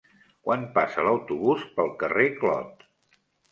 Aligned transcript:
Quan 0.47 0.63
passa 0.77 1.03
l'autobús 1.09 1.67
pel 1.77 1.93
carrer 2.01 2.27
Clot? 2.43 2.85